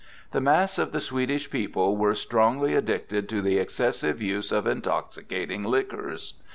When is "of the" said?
0.79-0.99